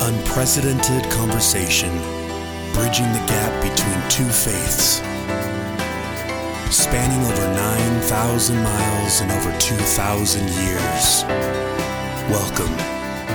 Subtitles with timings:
[0.00, 1.90] unprecedented conversation
[2.72, 5.02] bridging the gap between two faiths,
[6.74, 11.24] spanning over 9,000 miles and over 2,000 years.
[12.30, 12.74] Welcome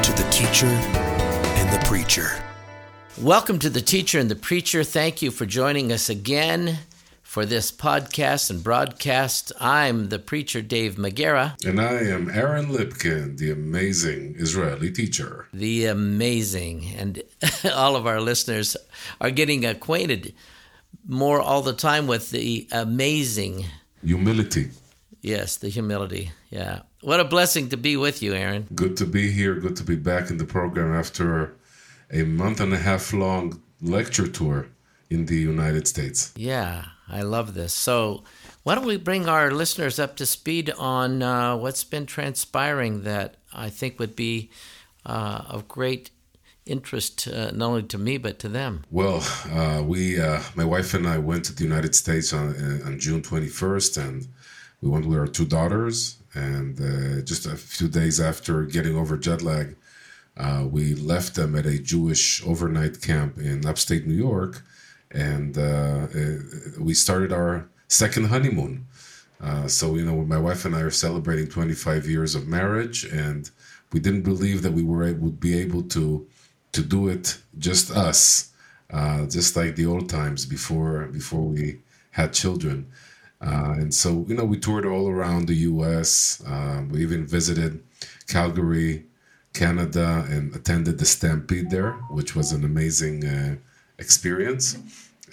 [0.01, 2.29] to the teacher and the preacher.
[3.21, 4.83] Welcome to the teacher and the preacher.
[4.83, 6.79] Thank you for joining us again
[7.35, 9.51] for this podcast and broadcast.
[9.59, 11.61] I'm the preacher Dave McGarrah.
[11.65, 15.45] And I am Aaron Lipkin, the amazing Israeli teacher.
[15.53, 16.95] The amazing.
[16.97, 17.21] And
[17.75, 18.77] all of our listeners
[19.19, 20.33] are getting acquainted
[21.05, 23.65] more all the time with the amazing.
[24.01, 24.69] Humility.
[25.19, 26.31] Yes, the humility.
[26.51, 26.83] Yeah.
[27.01, 28.65] What a blessing to be with you, Aaron.
[28.73, 29.55] Good to be here.
[29.55, 31.53] Good to be back in the program after
[32.09, 34.69] a month and a half long lecture tour
[35.09, 36.31] in the United States.
[36.37, 36.85] Yeah.
[37.07, 37.73] I love this.
[37.73, 38.23] So,
[38.63, 43.35] why don't we bring our listeners up to speed on uh, what's been transpiring that
[43.53, 44.49] I think would be
[45.05, 46.09] uh, of great
[46.65, 48.83] interest uh, not only to me but to them?
[48.89, 52.87] Well, uh, we, uh, my wife and I, went to the United States on, uh,
[52.87, 54.27] on June 21st, and
[54.81, 56.17] we went with our two daughters.
[56.33, 56.75] And
[57.25, 59.77] just a few days after getting over jet lag,
[60.69, 64.63] we left them at a Jewish overnight camp in upstate New York
[65.15, 66.37] and uh, uh,
[66.79, 68.85] we started our second honeymoon.
[69.41, 73.49] Uh, so you know, my wife and I are celebrating 25 years of marriage, and
[73.93, 76.27] we didn't believe that we were would be able to
[76.73, 78.51] to do it just us,
[78.91, 81.79] uh, just like the old times before before we
[82.11, 82.87] had children.
[83.41, 86.43] Uh, and so you know, we toured all around the U.S.
[86.45, 87.83] Uh, we even visited
[88.27, 89.05] Calgary,
[89.53, 93.23] Canada, and attended the Stampede there, which was an amazing
[93.97, 94.77] experience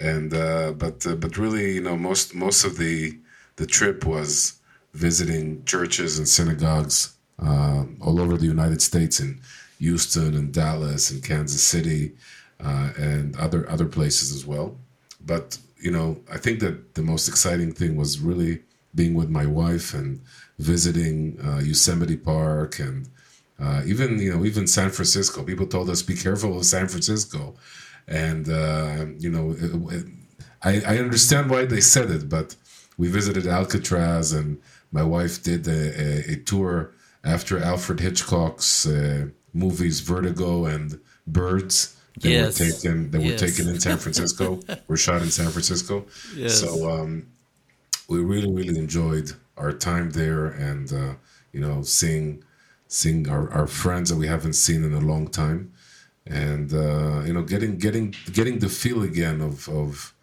[0.01, 3.19] and uh, but uh, but really, you know, most most of the
[3.57, 4.61] the trip was
[4.95, 9.41] visiting churches and synagogues uh, all over the United States in
[9.79, 12.13] Houston and Dallas and Kansas City
[12.61, 14.77] uh, and other other places as well.
[15.25, 18.63] But you know, I think that the most exciting thing was really
[18.95, 20.21] being with my wife and
[20.59, 23.09] visiting uh, Yosemite Park and
[23.61, 25.43] uh, even you know even San Francisco.
[25.43, 27.55] People told us be careful of San Francisco
[28.09, 30.07] and uh, you know, it, it,
[30.63, 32.57] I, I understand why they said it, but
[32.99, 36.93] we visited Alcatraz, and my wife did a, a, a tour
[37.25, 41.97] after Alfred Hitchcock's uh, movies Vertigo and Birds.
[42.21, 42.61] That yes.
[42.61, 43.41] were taken that yes.
[43.41, 46.05] were taken in San Francisco, were shot in San Francisco.
[46.37, 46.61] Yes.
[46.61, 47.27] So um,
[48.09, 51.15] we really, really enjoyed our time there, and uh,
[51.53, 52.45] you know, seeing
[52.87, 55.73] seeing our, our friends that we haven't seen in a long time
[56.27, 60.15] and uh, you know getting getting getting the feel again of of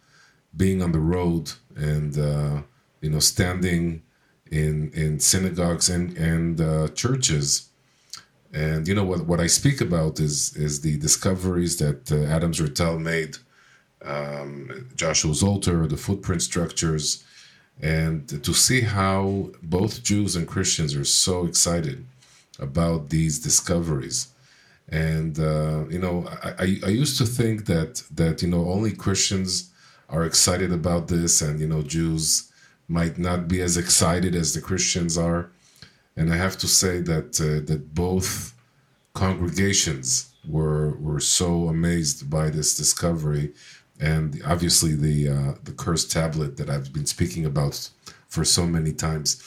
[0.56, 2.62] being on the road and uh,
[3.00, 4.02] you know standing
[4.50, 7.68] in in synagogues and and uh, churches.
[8.52, 12.52] And you know what what I speak about is is the discoveries that uh, Adam
[12.52, 13.36] Zertal made
[14.04, 17.22] um, Joshua's altar the footprint structures
[17.82, 22.04] and to see how both Jews and Christians are so excited
[22.58, 24.28] about these discoveries
[24.90, 29.70] and uh, you know I, I used to think that that you know only christians
[30.08, 32.50] are excited about this and you know jews
[32.88, 35.50] might not be as excited as the christians are.
[36.16, 38.54] And i have to say that uh, that both
[39.14, 43.52] congregations were were so amazed by this discovery
[44.00, 47.90] and obviously the uh, the cursed tablet that i've been speaking about
[48.30, 49.42] for so many times.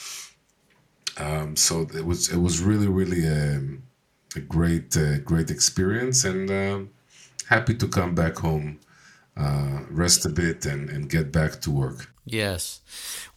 [1.18, 3.84] Um, so it was it was really really um,
[4.36, 6.80] a great uh, great experience and uh,
[7.50, 8.80] happy to come back home
[9.38, 12.82] uh, rest a bit and, and get back to work yes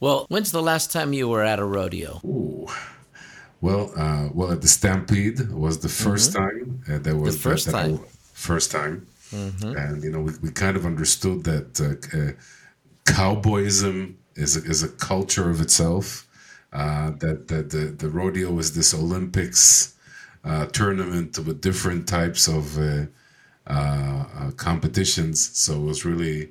[0.01, 2.67] well when's the last time you were at a rodeo Ooh.
[3.61, 6.39] well uh, well at the stampede was the 1st mm-hmm.
[6.39, 8.01] time uh, there was the first that, that time
[8.33, 9.77] first time mm-hmm.
[9.77, 12.33] and you know we, we kind of understood that uh,
[13.05, 16.23] cowboyism is a, is a culture of itself
[16.73, 19.96] that, that the, the rodeo is this olympics
[20.47, 23.07] uh, tournament with different types of uh,
[23.67, 25.57] uh, competitions.
[25.59, 26.51] So it was really,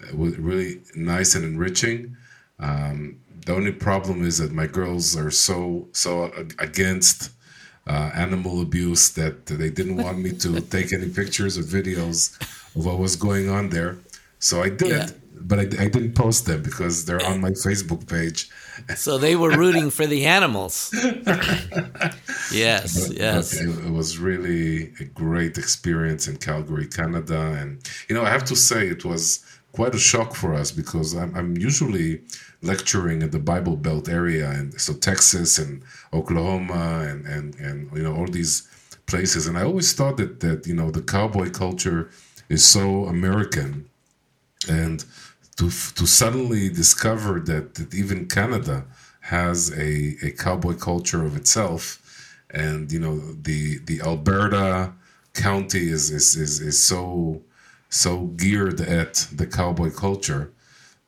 [0.00, 2.16] it was really nice and enriching.
[2.58, 7.30] Um, the only problem is that my girls are so so against
[7.86, 12.38] uh, animal abuse that they didn't want me to take any pictures or videos
[12.76, 13.96] of what was going on there.
[14.38, 15.08] So I did, yeah.
[15.32, 18.50] But I, I, didn't post them because they're on my Facebook page.
[18.96, 20.90] So they were rooting for the animals.
[22.52, 23.58] yes, but, yes.
[23.58, 28.44] But it was really a great experience in Calgary, Canada, and you know I have
[28.44, 32.22] to say it was quite a shock for us because I'm, I'm usually
[32.62, 38.02] lecturing in the Bible Belt area, and so Texas and Oklahoma and and and you
[38.02, 38.68] know all these
[39.06, 39.46] places.
[39.46, 42.10] And I always thought that that you know the cowboy culture
[42.48, 43.89] is so American,
[44.68, 45.04] and
[45.56, 48.84] to to suddenly discover that, that even Canada
[49.20, 51.80] has a, a cowboy culture of itself,
[52.50, 54.92] and you know the the Alberta
[55.34, 57.42] county is is is, is so
[57.88, 60.52] so geared at the cowboy culture.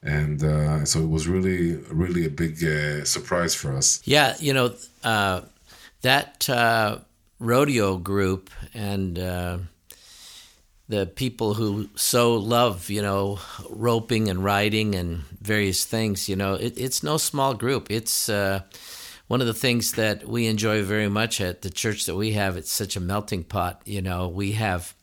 [0.04, 4.02] And uh, so it was really really a big uh, surprise for us.
[4.04, 5.42] Yeah you know uh,
[6.02, 6.98] that uh,
[7.38, 9.58] rodeo group and uh,
[10.88, 13.38] the people who so love you know
[13.70, 18.60] roping and riding and various things you know it, it's no small group it's uh,
[19.32, 22.58] one of the things that we enjoy very much at the church that we have,
[22.58, 23.80] it's such a melting pot.
[23.86, 24.94] You know, we have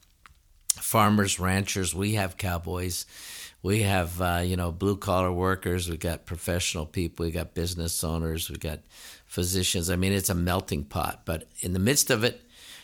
[0.67, 3.07] farmers, ranchers, we have cowboys,
[3.63, 8.03] we have uh, you know blue collar workers, We've got professional people, We've got business
[8.03, 8.81] owners, We've got
[9.25, 9.89] physicians.
[9.89, 11.21] I mean, it's a melting pot.
[11.25, 12.39] But in the midst of it,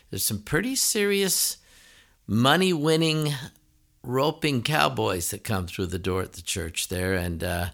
[0.10, 1.58] there's some pretty serious
[2.28, 3.34] money winning
[4.04, 7.68] roping cowboys that come through the door at the church there, and uh,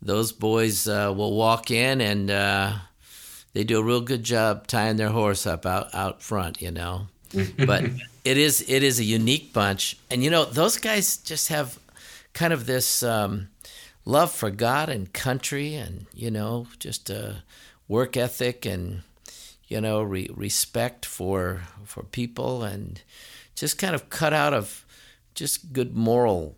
[0.00, 2.72] those boys uh, will walk in and uh,
[3.52, 7.06] they do a real good job tying their horse up out out front, you know.
[7.66, 7.84] but
[8.24, 11.78] it is it is a unique bunch, and you know those guys just have
[12.32, 13.48] kind of this um,
[14.04, 17.42] love for God and country, and you know just a
[17.88, 19.02] work ethic and
[19.66, 23.02] you know re- respect for for people, and
[23.54, 24.84] just kind of cut out of
[25.34, 26.56] just good moral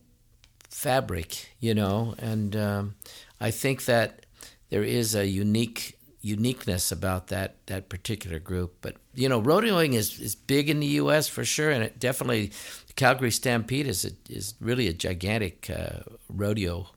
[0.71, 2.15] fabric, you know.
[2.19, 2.95] And um,
[3.41, 4.27] I think that
[4.71, 5.97] there is a unique
[6.27, 8.77] uniqueness about that that particular group.
[8.81, 11.29] But you know, rodeoing is, is big in the U.S.
[11.29, 12.51] for sure, and it definitely
[12.97, 16.89] Calgary Stampede is a, is really a gigantic uh, rodeo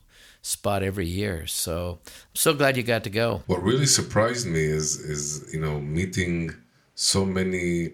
[0.42, 1.46] spot every year.
[1.46, 3.42] So I'm so glad you got to go.
[3.46, 6.54] What really surprised me is is you know meeting
[6.94, 7.92] so many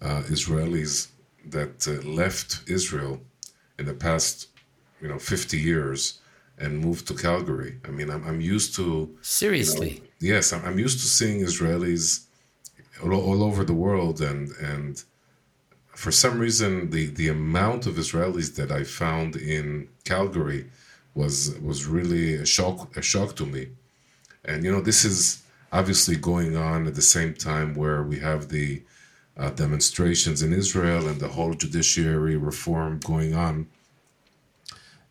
[0.00, 1.08] uh, Israelis
[1.46, 3.20] that uh, left Israel
[3.78, 4.48] in the past
[5.00, 6.20] you know 50 years
[6.58, 7.78] and moved to Calgary.
[7.84, 9.90] I mean, I'm, I'm used to seriously.
[9.90, 12.26] You know, yes, I'm, I'm used to seeing Israelis
[13.02, 15.02] all, all over the world, and and
[15.94, 20.66] for some reason, the the amount of Israelis that I found in Calgary
[21.14, 23.68] was was really a shock a shock to me.
[24.44, 25.42] And you know, this is
[25.72, 28.82] obviously going on at the same time where we have the
[29.36, 33.66] uh, demonstrations in Israel and the whole judiciary reform going on.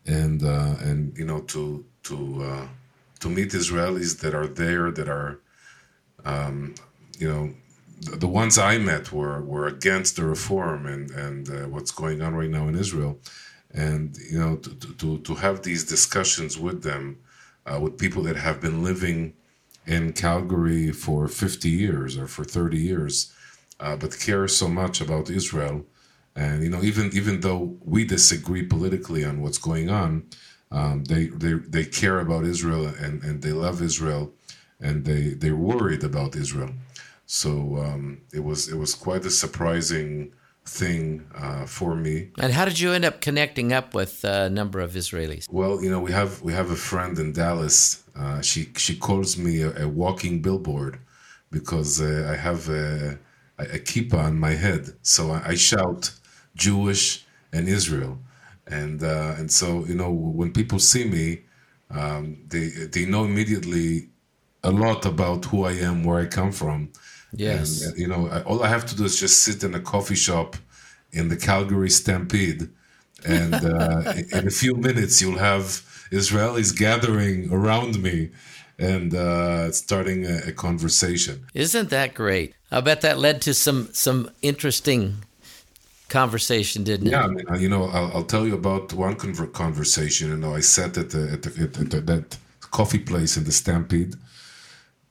[0.06, 2.66] And uh, and you know to to uh,
[3.20, 5.38] to meet Israelis that are there that are
[6.24, 6.74] um,
[7.18, 7.54] you know
[8.00, 12.20] the, the, ones I met were were against the reform and and uh, what's going
[12.20, 13.20] on right now in Israel,
[13.72, 14.70] and you know to
[15.00, 17.18] to to have these discussions with them,
[17.64, 19.34] uh, with people that have been living
[19.86, 23.32] in Calgary for 50 years or for 30 years,
[23.82, 25.84] uh, but care so much about Israel
[26.34, 30.24] and you know, even even though we disagree politically on what's going on,
[30.70, 34.32] um, they they they care about Israel and and they love Israel,
[34.80, 36.70] and they they're worried about Israel.
[37.26, 40.32] So um, it was it was quite a surprising
[40.64, 42.30] thing uh, for me.
[42.38, 45.50] And how did you end up connecting up with a number of Israelis?
[45.50, 48.04] Well, you know, we have we have a friend in Dallas.
[48.16, 50.98] Uh, she she calls me a, a walking billboard
[51.50, 53.18] because uh, I have a,
[53.58, 56.12] a kippah on my head, so I, I shout
[56.54, 58.18] Jewish and Israel,
[58.66, 61.42] and uh, and so you know when people see me,
[61.90, 64.08] um, they they know immediately
[64.64, 66.90] a lot about who I am, where I come from.
[67.34, 70.14] Yes, and, you know all I have to do is just sit in a coffee
[70.14, 70.56] shop
[71.12, 72.68] in the Calgary Stampede,
[73.26, 75.64] and uh, in a few minutes you'll have
[76.10, 78.30] Israelis gathering around me
[78.82, 81.46] and uh, starting a, a, conversation.
[81.54, 82.54] Isn't that great?
[82.70, 85.18] I bet that led to some some interesting
[86.08, 87.20] conversation, didn't yeah, it?
[87.20, 89.14] Yeah, I mean, uh, you know, I'll, I'll, tell you about one
[89.52, 90.30] conversation.
[90.30, 93.52] You know, I sat at, the, at, the, at, the, that coffee place in the
[93.52, 94.16] Stampede,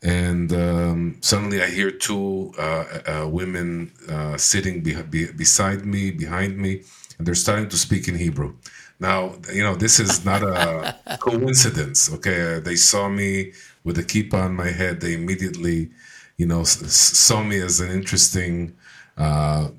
[0.04, 6.12] and um, suddenly I hear two uh, uh, women uh, sitting be- be- beside me,
[6.12, 6.84] behind me,
[7.18, 8.54] and they're starting to speak in Hebrew.
[9.02, 12.14] Now, you know, this is not a coincidence.
[12.14, 13.54] Okay, they saw me
[13.84, 15.02] with a kippah on my head.
[15.02, 15.90] They immediately,
[16.38, 18.76] you know, saw me as an interesting
[19.18, 19.70] uh,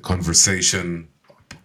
[0.00, 1.08] conversation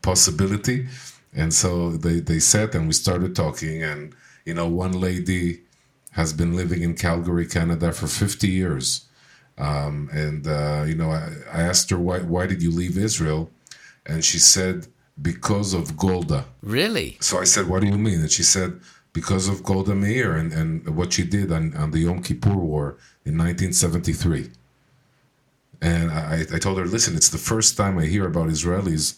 [0.02, 0.88] possibility.
[1.34, 3.84] And so they, they sat and we started talking.
[3.84, 5.62] And, you know, one lady
[6.12, 9.06] has been living in Calgary, Canada for 50 years.
[9.58, 13.50] Um, and, uh, you know, I, I asked her, why, why did you leave Israel?
[14.06, 14.88] And she said,
[15.22, 16.46] because of Golda.
[16.62, 17.18] Really?
[17.20, 18.20] So I said, what do you mean?
[18.22, 18.80] And she said,
[19.14, 22.98] because of Golda Meir and, and what she did on, on the Yom Kippur War
[23.26, 24.50] in 1973
[25.82, 29.18] And I, I told her, listen, it's the first time I hear about Israelis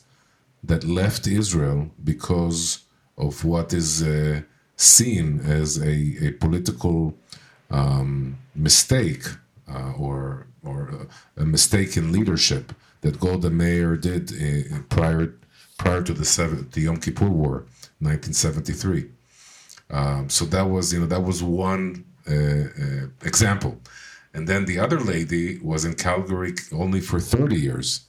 [0.63, 2.79] that left Israel because
[3.17, 4.41] of what is uh,
[4.75, 7.13] seen as a, a political
[7.69, 9.23] um, mistake
[9.71, 15.33] uh, or or a mistake in leadership that Golda Meir did uh, prior
[15.79, 17.65] prior to the seven, the Yom Kippur War,
[17.99, 19.09] 1973.
[19.89, 23.79] Um, so that was you know that was one uh, uh, example,
[24.35, 28.01] and then the other lady was in Calgary only for 30 years,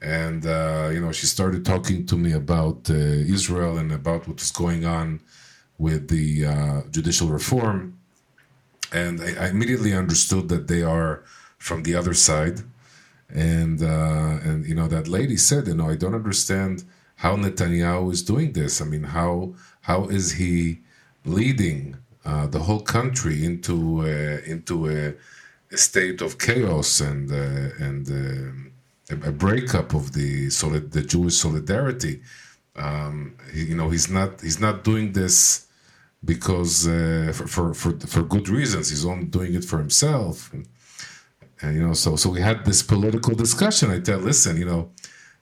[0.00, 4.38] and uh, you know she started talking to me about uh, Israel and about what
[4.38, 5.20] was going on
[5.76, 7.98] with the uh, judicial reform,
[8.90, 11.24] and I, I immediately understood that they are
[11.58, 12.62] from the other side
[13.32, 16.84] and uh, and you know that lady said, you know, I don't understand
[17.16, 18.80] how Netanyahu is doing this.
[18.80, 20.80] I mean, how how is he
[21.24, 25.14] leading uh, the whole country into uh, into a,
[25.72, 31.36] a, state of chaos and uh, and uh, a breakup of the solid the Jewish
[31.36, 32.20] solidarity?
[32.76, 35.66] Um, he, you know, he's not he's not doing this
[36.24, 38.90] because uh, for, for for for good reasons.
[38.90, 40.52] He's only doing it for himself.
[40.52, 40.66] And,
[41.62, 43.90] and you know, so so we had this political discussion.
[43.90, 44.90] I tell, listen, you know,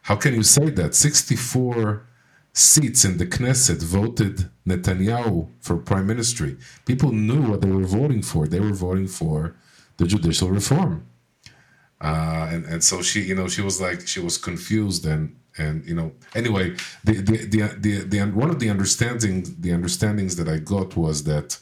[0.03, 2.07] how can you say that 64
[2.53, 6.57] seats in the Knesset voted Netanyahu for prime ministry?
[6.85, 8.47] People knew what they were voting for.
[8.47, 9.57] They were voting for
[9.97, 11.07] the judicial reform.
[12.01, 15.85] Uh, and and so she, you know, she was like she was confused and and
[15.85, 16.75] you know anyway
[17.05, 21.25] the the the, the, the one of the understandings the understandings that I got was
[21.25, 21.59] that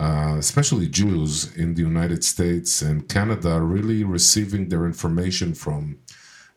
[0.00, 5.98] uh, especially Jews in the United States and Canada, really receiving their information from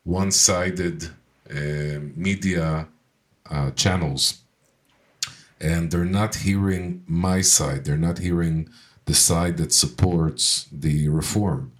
[0.05, 1.09] one sided
[1.51, 2.87] uh, media
[3.51, 4.39] uh, channels.
[5.59, 8.69] And they're not hearing my side, they're not hearing
[9.05, 11.73] the side that supports the reform.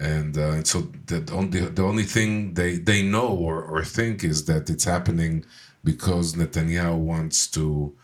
[0.00, 4.46] And, uh, so the only, the only thing they, they know or, or think is
[4.46, 5.44] that it's happening
[5.84, 7.94] because Netanyahu wants to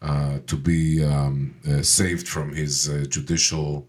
[0.00, 3.88] to be um, uh, saved from his uh, judicial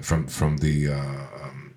[0.00, 1.74] from from the um,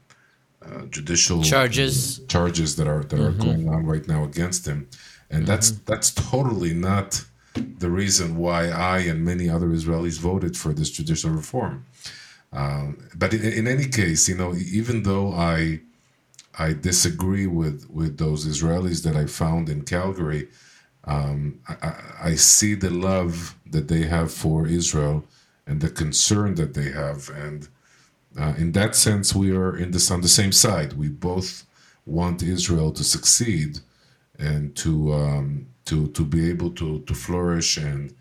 [0.90, 3.42] judicial charges charges that are that mm-hmm.
[3.42, 4.90] are going on right now against him,
[5.30, 5.52] and mm-hmm.
[5.52, 10.90] that's that's totally not the reason why I and many other Israelis voted for this
[10.90, 11.86] judicial reform.
[12.54, 15.82] Um, but in, in, any case, you know, even though I
[16.58, 20.48] I disagree with with those Israelis that I found in Calgary,
[21.08, 25.24] um, I, I, see the love that they have for Israel
[25.66, 27.70] and the concern that they have, and
[28.38, 30.94] uh, in that sense, we are in this on the same side.
[30.94, 31.66] We both
[32.06, 33.80] want Israel to succeed
[34.38, 38.14] and to um, to to be able to to flourish and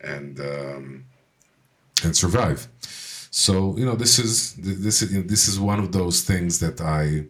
[0.00, 1.04] and um,
[2.04, 2.68] and survive.
[3.30, 7.26] So you know, this is this is this is one of those things that I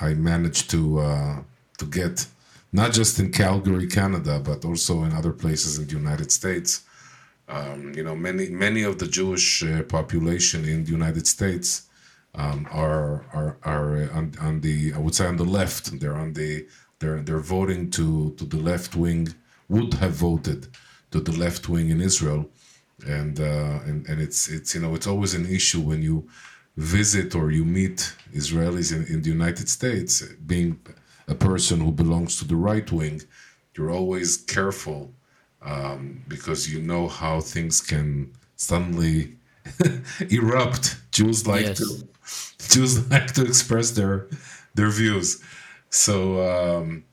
[0.00, 1.36] I managed to uh,
[1.78, 2.26] to get
[2.72, 6.84] not just in Calgary, Canada, but also in other places in the United States.
[7.48, 11.88] Um, you know, many many of the Jewish uh, population in the United States
[12.34, 15.98] um, are are are on, on, the I would say on the left.
[15.98, 16.66] They're on the
[17.00, 19.34] they're they're voting to to the left wing.
[19.68, 20.68] Would have voted
[21.12, 22.48] to the left wing in Israel,
[23.06, 26.28] and uh, and and it's it's you know it's always an issue when you
[26.76, 30.78] visit or you meet Israelis in, in the United States, being
[31.30, 33.22] a person who belongs to the right wing,
[33.74, 35.12] you're always careful
[35.62, 39.36] um, because you know how things can suddenly
[40.30, 40.96] erupt.
[41.12, 41.78] Jews like yes.
[41.78, 44.26] to Jews like to express their
[44.74, 45.42] their views.
[45.90, 46.16] So
[46.50, 47.04] um,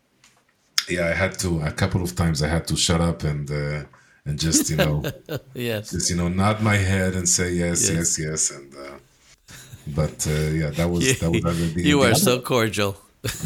[0.90, 2.42] yeah, I had to a couple of times.
[2.42, 3.84] I had to shut up and uh,
[4.26, 5.04] and just you know
[5.54, 8.74] yes, just you know nod my head and say yes, yes, yes, yes and.
[8.76, 8.98] Uh,
[9.96, 12.98] but uh, yeah, that was that was the, you are so cordial.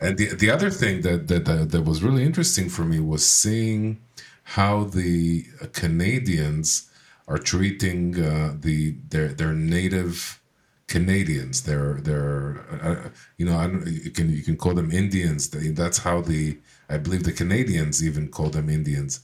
[0.00, 4.00] and the the other thing that, that that was really interesting for me was seeing
[4.44, 6.90] how the Canadians
[7.28, 10.40] are treating uh, the their their native
[10.86, 11.62] Canadians.
[11.62, 15.48] They're they're uh, you know you can you can call them Indians.
[15.48, 19.20] That's how the I believe the Canadians even call them Indians.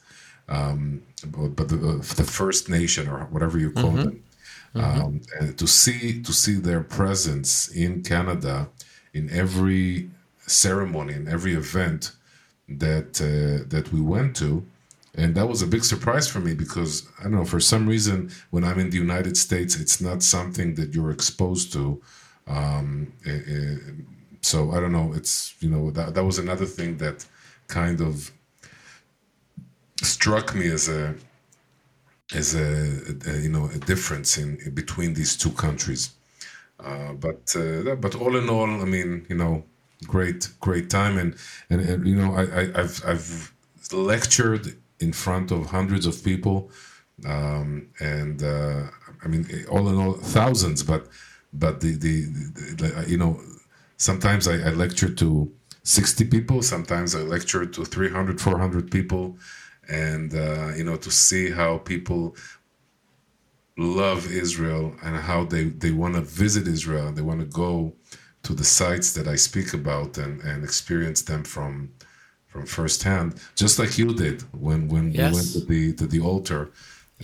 [0.48, 3.96] Um, but the, the, First Nation or whatever you call mm-hmm.
[3.96, 4.24] them.
[4.74, 5.00] Mm-hmm.
[5.02, 8.70] Um, and to see to see their presence in Canada
[9.14, 10.10] in every
[10.46, 12.12] ceremony, in every event
[12.68, 14.64] that uh, that we went to,
[15.14, 18.30] and that was a big surprise for me because I don't know for some reason
[18.50, 22.00] when I'm in the United States, it's not something that you're exposed to.
[22.46, 23.92] Um, it, eh, it, eh,
[24.40, 25.12] so I don't know.
[25.14, 27.26] It's you know that that was another thing that
[27.66, 28.30] kind of
[30.02, 31.14] struck me as a
[32.34, 36.10] as a, a you know a difference in between these two countries.
[36.82, 39.64] Uh, but uh, but all in all, I mean, you know,
[40.06, 41.36] great great time, and
[41.70, 43.52] and, and you know, I, I have I've
[43.92, 46.70] lectured in front of hundreds of people,
[47.26, 48.82] um, and uh,
[49.24, 50.82] I mean, all in all, thousands.
[50.82, 51.08] But
[51.52, 52.22] but the the,
[52.76, 53.40] the you know,
[53.96, 55.52] sometimes I, I lecture to
[55.88, 56.60] 60 people.
[56.60, 59.38] Sometimes i lecture to 300 400 people.
[59.88, 62.36] And uh, you know to see how people
[63.78, 67.92] love israel and how they they want to visit israel they want to go
[68.42, 71.90] to the sites that i speak about and and experience them from
[72.48, 75.30] from firsthand just like you did when when yes.
[75.30, 76.70] we went to the to the altar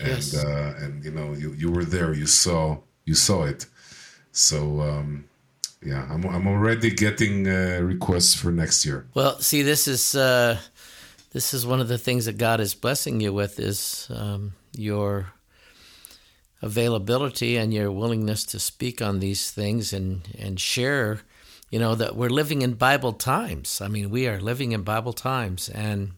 [0.00, 0.44] and yes.
[0.44, 3.66] uh, and you know you you were there you saw you saw it
[4.32, 5.24] so um
[5.84, 9.06] yeah, I'm, I'm already getting uh, requests for next year.
[9.12, 10.58] Well, see, this is uh,
[11.32, 15.32] this is one of the things that God is blessing you with is um, your
[16.64, 21.20] availability and your willingness to speak on these things and and share.
[21.70, 23.80] You know that we're living in Bible times.
[23.80, 26.12] I mean, we are living in Bible times, and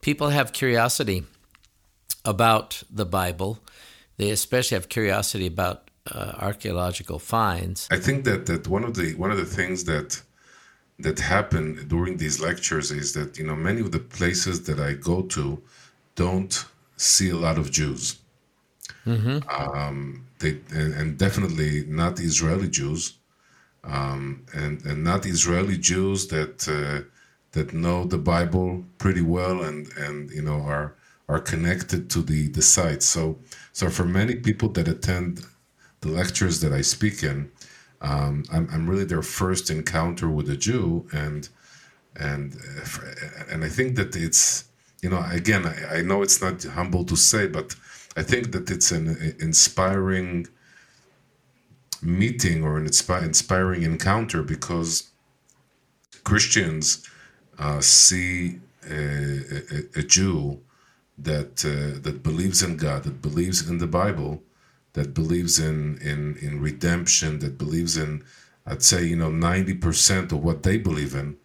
[0.00, 1.24] people have curiosity
[2.24, 3.58] about the Bible.
[4.16, 7.88] They especially have curiosity about uh, archaeological finds.
[7.90, 10.22] I think that that one of the one of the things that
[10.98, 14.94] that happen during these lectures is that you know many of the places that I
[14.94, 15.62] go to
[16.14, 16.64] don't
[16.96, 18.23] see a lot of Jews.
[19.06, 19.38] Mm-hmm.
[19.48, 23.14] Um, they and, and, definitely not Israeli Jews,
[23.84, 27.06] um, and and not Israeli Jews that uh,
[27.52, 30.94] that know the Bible pretty well and and you know are
[31.28, 33.02] are connected to the the site.
[33.02, 33.38] So
[33.72, 35.44] so for many people that attend
[36.00, 37.50] the lectures that I speak in,
[38.00, 41.48] um, I'm, I'm, really their first encounter with a Jew, and
[42.16, 42.56] and
[43.50, 44.64] and I think that it's
[45.02, 47.74] you know again I, I know it's not humble to say, but
[48.16, 50.46] I think that it's an inspiring
[52.02, 55.10] meeting or an inspiring encounter because
[56.22, 57.08] Christians
[57.58, 60.60] uh, see a, a, a, Jew
[61.18, 64.42] that uh, that believes in God, that believes in the Bible,
[64.94, 68.24] that believes in in in redemption, that believes in
[68.66, 71.36] I'd say you know ninety percent of what they believe in,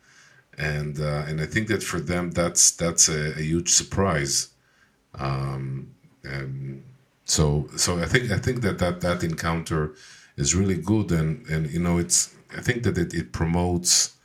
[0.58, 4.50] and uh, and I think that for them that's that's a, a huge surprise.
[5.16, 5.92] Um,
[6.24, 6.84] and
[7.26, 9.94] so so I think I think that that that encounter
[10.38, 14.16] is really good, and and you know it's I think that it, it promotes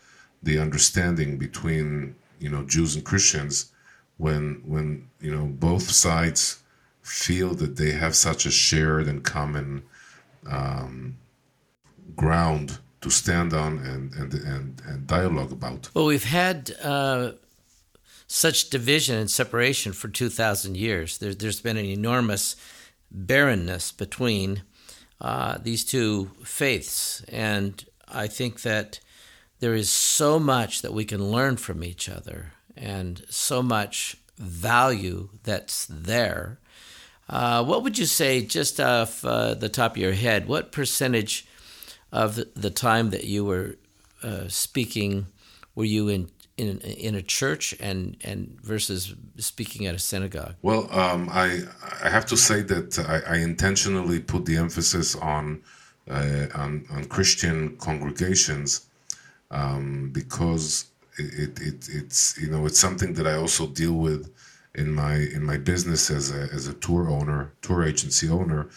[0.43, 3.73] the understanding between you know Jews and Christians
[4.17, 6.63] when when you know both sides
[7.03, 9.83] feel that they have such a shared and common
[10.51, 11.17] um,
[12.17, 15.91] ground to stand on and, and, and, and dialogue about.
[15.95, 17.33] Well, we've had uh,
[18.27, 21.19] such division and separation for 2,000 years.
[21.19, 22.57] There, has been an enormous
[23.11, 24.63] barrenness between
[25.21, 27.23] uh, these two faiths.
[27.29, 29.01] And I think that
[29.61, 35.29] there is so much that we can learn from each other and so much value
[35.45, 36.59] that's there
[37.29, 41.47] uh, what would you say, just off uh, the top of your head, what percentage
[42.13, 43.77] of the time that you were
[44.23, 45.27] uh, speaking
[45.75, 50.55] were you in, in in a church and and versus speaking at a synagogue?
[50.63, 51.63] Well, um, I
[52.03, 55.63] I have to say that I, I intentionally put the emphasis on
[56.11, 58.87] uh, on, on Christian congregations
[59.51, 60.87] um, because
[61.19, 64.31] it, it it's you know it's something that I also deal with
[64.75, 68.69] in my in my business as a as a tour owner, tour agency owner,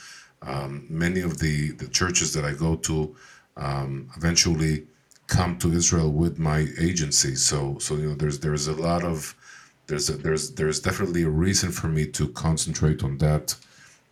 [0.42, 3.16] um, many of the the churches that I go to
[3.56, 4.86] um, eventually
[5.28, 7.36] come to Israel with my agency.
[7.36, 9.36] So so you know there's there's a lot of
[9.88, 13.56] there's a, there's there's definitely a reason for me to concentrate on that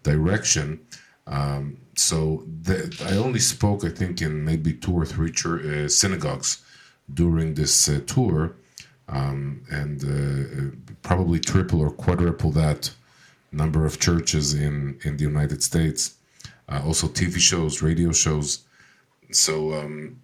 [0.04, 0.80] direction.
[1.28, 2.78] Um, so the,
[3.10, 6.64] I only spoke, I think, in maybe two or three church, uh, synagogues
[7.14, 8.56] during this uh, tour,
[9.10, 12.92] um, and uh, probably triple or quadruple that
[13.52, 16.16] number of churches in in the United States.
[16.68, 18.66] Uh, also, TV shows, radio shows.
[19.32, 20.20] So, um,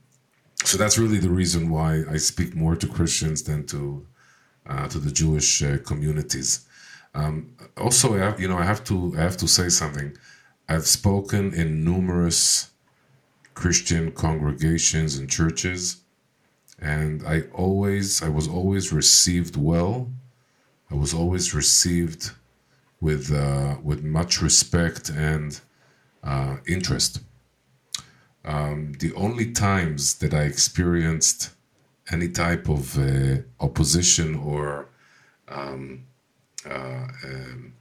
[0.63, 4.05] so that's really the reason why I speak more to Christians than to
[4.67, 6.67] uh, to the Jewish uh, communities.
[7.13, 10.17] Um, also, I have, you know, I have to I have to say something.
[10.69, 12.71] I've spoken in numerous
[13.53, 16.01] Christian congregations and churches
[16.81, 20.09] and I always I was always received well.
[20.89, 22.31] I was always received
[22.99, 25.59] with uh, with much respect and
[26.23, 27.21] uh, interest.
[28.43, 31.51] Um, the only times that I experienced
[32.11, 34.89] any type of uh, opposition or
[35.47, 36.05] um,
[36.69, 37.73] uh, um,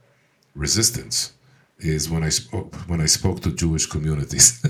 [0.55, 1.33] resistance
[1.79, 4.63] is when I spoke when I spoke to Jewish communities.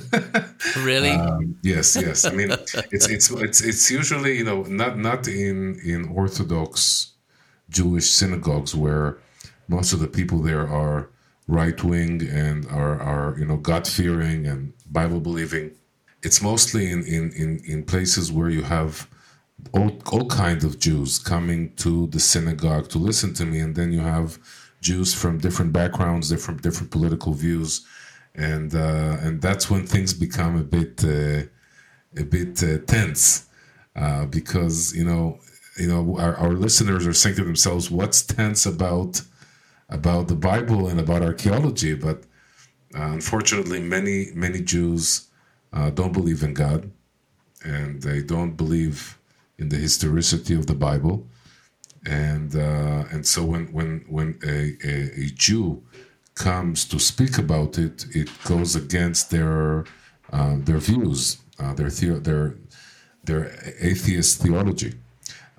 [0.77, 1.11] really?
[1.11, 2.25] Um, yes, yes.
[2.25, 2.51] I mean,
[2.91, 7.11] it's it's it's it's usually you know not not in in Orthodox
[7.69, 9.17] Jewish synagogues where
[9.67, 11.09] most of the people there are
[11.47, 15.71] right wing and are are you know God fearing and Bible believing.
[16.23, 19.07] It's mostly in in in in places where you have
[19.73, 23.91] all all kinds of Jews coming to the synagogue to listen to me, and then
[23.91, 24.39] you have
[24.81, 27.85] Jews from different backgrounds, different different political views,
[28.35, 31.43] and uh, and that's when things become a bit uh,
[32.17, 33.47] a bit uh, tense
[33.95, 35.39] uh, because you know
[35.79, 39.21] you know our, our listeners are saying to themselves, "What's tense about
[39.89, 42.23] about the Bible and about archaeology?" But
[42.95, 45.27] uh, unfortunately, many many Jews
[45.73, 46.91] uh, don't believe in God,
[47.63, 49.17] and they don't believe
[49.57, 51.27] in the historicity of the Bible
[52.05, 55.83] and uh, and so when when when a, a, a, Jew
[56.33, 59.85] comes to speak about it, it goes against their
[60.33, 62.55] uh, their views, uh, their theo- their
[63.23, 64.93] their atheist theology.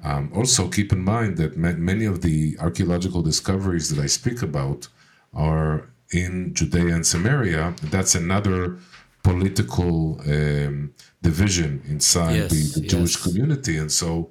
[0.02, 4.42] Um, also, keep in mind that ma- many of the archaeological discoveries that I speak
[4.42, 4.88] about
[5.32, 7.74] are in Judea and Samaria.
[7.84, 8.78] That's another
[9.22, 12.92] political um, division inside yes, the, the yes.
[12.92, 14.30] Jewish community, and so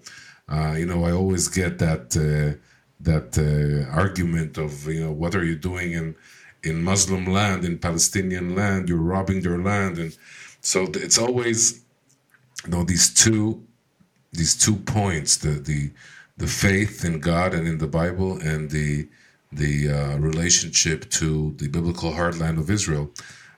[0.51, 2.60] uh, you know, I always get that uh,
[2.99, 6.15] that uh, argument of you know what are you doing in
[6.63, 8.89] in Muslim land, in Palestinian land?
[8.89, 10.17] You're robbing their land, and
[10.60, 11.82] so it's always
[12.65, 13.63] you know these two
[14.34, 15.91] these two points the the
[16.38, 19.08] the faith in God and in the Bible and the
[19.54, 23.10] the uh, relationship to the biblical heartland of Israel,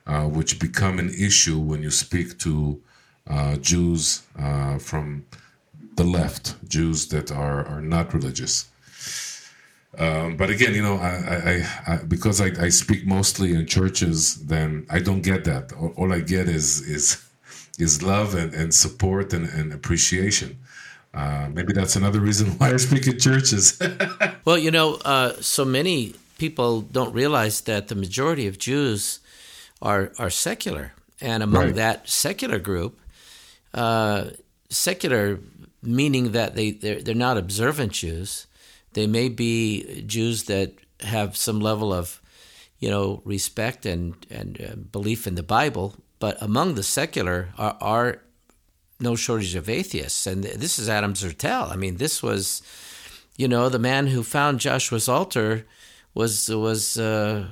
[0.05, 2.81] uh, which become an issue when you speak to
[3.27, 4.23] uh, Jews
[4.79, 5.25] from
[5.95, 8.69] the left, Jews that are, are not religious.
[9.97, 14.43] Um, but again, you know, I, I, I because I, I, speak mostly in churches,
[14.45, 15.71] then I don't get that.
[15.73, 17.23] All, all I get is is
[17.77, 20.57] is love and, and support and, and appreciation.
[21.13, 23.79] Uh, maybe that's another reason why I speak in churches.
[24.45, 29.19] well, you know, uh, so many people don't realize that the majority of Jews
[29.83, 31.75] are are secular, and among right.
[31.75, 32.99] that secular group,
[33.73, 34.31] uh,
[34.69, 35.39] secular
[35.81, 38.47] meaning that they they're, they're not observant Jews.
[38.93, 42.21] They may be Jews that have some level of,
[42.79, 47.77] you know, respect and and uh, belief in the Bible, but among the secular are,
[47.81, 48.21] are
[48.99, 50.27] no shortage of atheists.
[50.27, 51.71] And this is Adam Zertal.
[51.71, 52.61] I mean, this was,
[53.35, 55.65] you know, the man who found Joshua's altar
[56.13, 57.47] was was uh,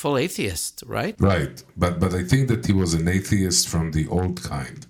[0.00, 1.14] full atheist, right?
[1.18, 4.80] Right, but but I think that he was an atheist from the old kind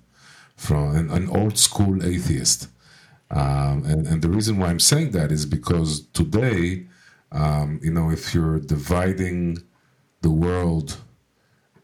[0.67, 2.69] from an, an old school atheist.
[3.31, 6.87] Um, and, and the reason why I'm saying that is because today,
[7.33, 9.59] um, you know, if you're dividing
[10.21, 10.99] the world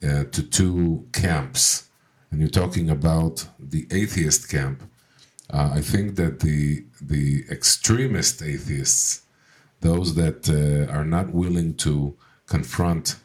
[0.02, 1.88] uh, to two camps,
[2.30, 4.82] and you're talking about the atheist camp,
[5.50, 9.22] uh, I think that the the extremist atheists,
[9.80, 13.16] those that uh, are not willing to confront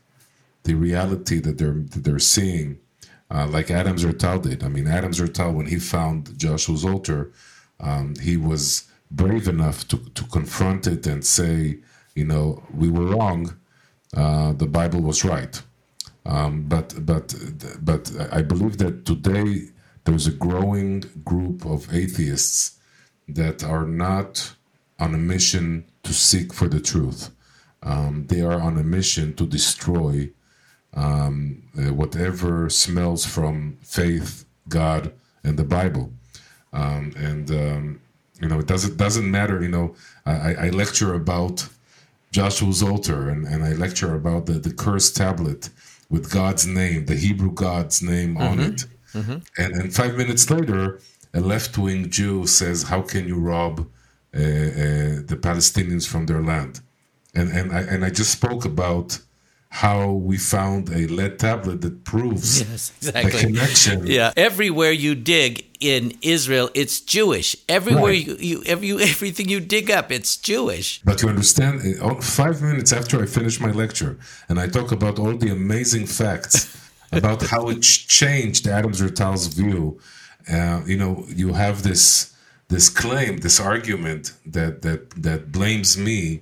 [0.64, 2.80] the reality that they're that they're seeing
[3.34, 4.64] uh, like Adam Zertal did.
[4.64, 7.32] I mean, Adam Zertal, when he found Joshua's altar,
[7.80, 11.80] um, he was brave enough to, to confront it and say,
[12.14, 13.58] you know, we were wrong.
[14.16, 15.62] Uh, the Bible was right.
[16.26, 17.34] Um, but but
[17.82, 19.70] but I believe that today
[20.04, 22.78] there's a growing group of atheists
[23.28, 24.56] that are not
[25.00, 27.32] on a mission to seek for the truth.
[27.84, 30.30] Um, they are on a mission to destroy
[30.94, 35.14] um, uh, whatever smells from faith, God,
[35.44, 36.12] and the Bible.
[36.74, 38.02] Um, and um,
[38.42, 39.62] you know, it doesn't doesn't matter.
[39.62, 41.68] You know, I, I lecture about
[42.32, 45.70] Joshua's altar, and, and I lecture about the the cursed tablet
[46.10, 48.48] with God's name, the Hebrew God's name mm-hmm.
[48.48, 48.86] on it.
[49.14, 49.38] Mm-hmm.
[49.58, 51.00] And and five minutes later,
[51.34, 53.80] a left wing Jew says, "How can you rob
[54.34, 56.82] uh, uh, the Palestinians from their land?"
[57.34, 59.20] And and I and I just spoke about
[59.74, 63.32] how we found a lead tablet that proves yes, exactly.
[63.32, 64.06] the connection.
[64.06, 67.56] Yeah, everywhere you dig in Israel, it's Jewish.
[67.70, 68.28] Everywhere right.
[68.28, 71.02] you, you, every, everything you dig up, it's Jewish.
[71.06, 75.18] But you understand, uh, five minutes after I finish my lecture, and I talk about
[75.18, 76.78] all the amazing facts
[77.14, 80.02] about how it changed Adam Zertal's view.
[80.52, 82.36] Uh, you know, you have this
[82.68, 86.42] this claim, this argument that that that blames me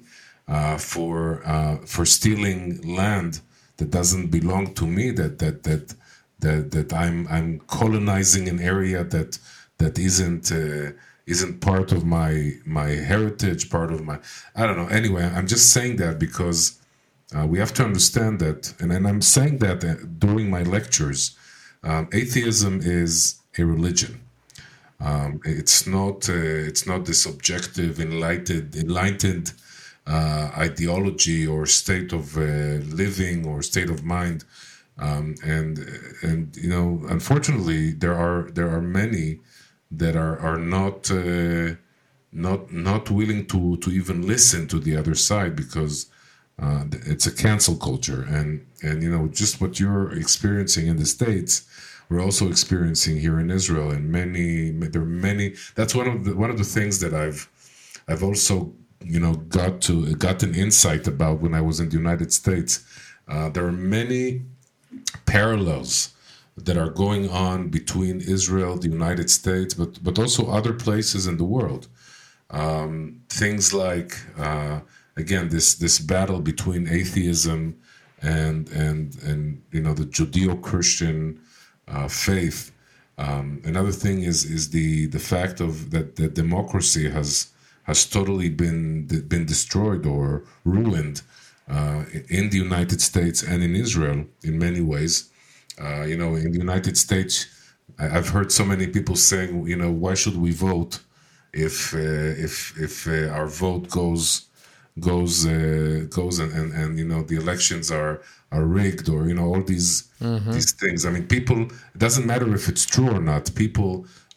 [0.77, 3.41] for uh, for stealing land
[3.77, 5.11] that doesn't belong to me.
[5.11, 5.95] That that that
[6.39, 9.37] that that I'm I'm colonizing an area that
[9.77, 10.91] that isn't uh,
[11.25, 14.19] isn't part of my my heritage, part of my
[14.55, 14.87] I don't know.
[14.87, 16.79] Anyway, I'm just saying that because
[17.35, 21.37] uh, we have to understand that, and, and I'm saying that uh, during my lectures,
[21.83, 24.21] um, atheism is a religion.
[24.99, 26.33] Um, it's not uh,
[26.69, 29.53] it's not this objective, enlightened, enlightened
[30.07, 32.41] uh, ideology or state of uh,
[33.01, 34.43] living or state of mind.
[34.97, 35.79] Um, and
[36.21, 39.39] and you know, unfortunately, there are there are many
[39.91, 41.75] that are are not uh,
[42.31, 46.07] not not willing to to even listen to the other side because
[46.61, 51.05] uh, it's a cancel culture, and and you know just what you're experiencing in the
[51.05, 51.63] states,
[52.09, 55.55] we're also experiencing here in Israel, and many there are many.
[55.75, 57.49] That's one of the one of the things that I've
[58.07, 61.97] I've also you know got to got an insight about when I was in the
[61.97, 62.85] United States.
[63.27, 64.41] Uh, there are many
[65.25, 66.13] parallels
[66.57, 71.37] that are going on between Israel, the United States, but but also other places in
[71.37, 71.87] the world.
[72.51, 74.81] Um, things like uh,
[75.15, 77.79] again this this battle between atheism
[78.21, 81.39] and and and you know the Judeo-Christian
[81.87, 82.71] uh, faith.
[83.17, 87.49] Um, another thing is is the the fact of that that democracy has
[87.89, 88.79] has totally been
[89.33, 90.27] been destroyed or
[90.63, 91.17] ruined
[91.75, 92.01] uh,
[92.37, 95.13] in the United States and in Israel in many ways.
[95.83, 97.33] Uh, you know, in the United States,
[98.17, 100.93] I've heard so many people saying, you know, why should we vote
[101.67, 101.75] if
[102.05, 102.53] uh, if
[102.87, 104.23] if uh, our vote goes
[105.09, 108.15] goes uh, goes and, and, and you know the elections are
[108.55, 110.51] are rigged or you know all these mm-hmm.
[110.55, 110.99] these things.
[111.07, 111.59] I mean, people.
[111.95, 113.43] It doesn't matter if it's true or not.
[113.63, 113.91] People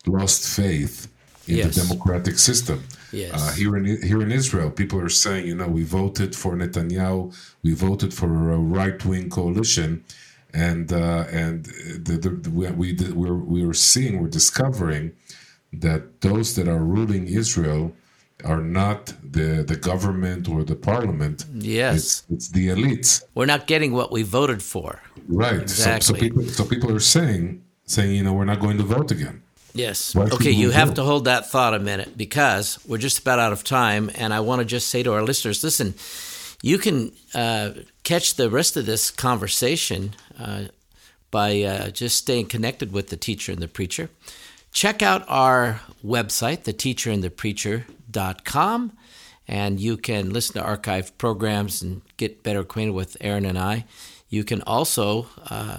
[0.07, 0.97] lost faith
[1.47, 1.75] in yes.
[1.75, 2.83] the democratic system.
[3.13, 3.33] Yes.
[3.35, 7.35] Uh, here in here in Israel, people are saying, you know, we voted for Netanyahu,
[7.63, 10.05] we voted for a right wing coalition,
[10.55, 15.13] and uh, and the, the, the, we we we're we're seeing, we're discovering
[15.73, 17.93] that those that are ruling Israel
[18.45, 21.45] are not the the government or the parliament.
[21.55, 23.23] Yes, it's, it's the elites.
[23.35, 25.01] We're not getting what we voted for.
[25.29, 25.61] Right.
[25.61, 26.01] Exactly.
[26.03, 29.11] So, so people so people are saying saying you know we're not going to vote
[29.11, 29.42] again.
[29.75, 30.15] Yes.
[30.15, 30.97] Okay, you have vote?
[30.97, 34.41] to hold that thought a minute because we're just about out of time, and I
[34.41, 35.95] want to just say to our listeners, listen.
[36.65, 37.73] You can uh,
[38.05, 40.67] catch the rest of this conversation uh,
[41.33, 44.11] by uh, just staying connected with the teacher and the preacher.
[44.71, 48.93] Check out our website, theteacherandthepreacher.com,
[49.49, 53.85] and you can listen to archived programs and get better acquainted with Aaron and I.
[54.29, 55.79] You can also uh,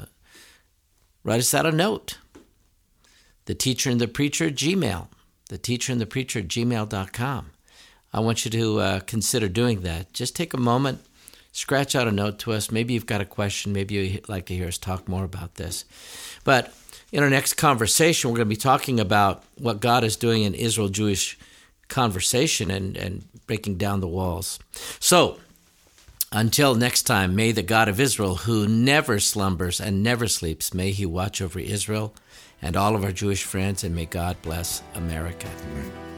[1.23, 2.17] write us out a note.
[3.45, 5.07] The Teacher and the Preacher, Gmail.
[5.49, 7.51] The Teacher and the Preacher, gmail.com.
[8.13, 10.13] I want you to uh, consider doing that.
[10.13, 11.01] Just take a moment,
[11.51, 12.71] scratch out a note to us.
[12.71, 13.73] Maybe you've got a question.
[13.73, 15.85] Maybe you'd like to hear us talk more about this.
[16.43, 16.73] But
[17.11, 20.53] in our next conversation, we're going to be talking about what God is doing in
[20.53, 21.37] Israel Jewish
[21.87, 24.59] conversation and, and breaking down the walls.
[24.99, 25.39] So,
[26.31, 30.91] until next time, may the God of Israel, who never slumbers and never sleeps, may
[30.91, 32.15] he watch over Israel
[32.63, 35.47] and all of our Jewish friends, and may God bless America.
[35.47, 36.12] Amen.